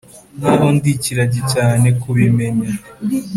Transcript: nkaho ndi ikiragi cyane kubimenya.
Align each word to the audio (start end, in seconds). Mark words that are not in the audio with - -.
nkaho 0.37 0.65
ndi 0.75 0.89
ikiragi 0.95 1.39
cyane 1.53 1.87
kubimenya. 2.01 2.71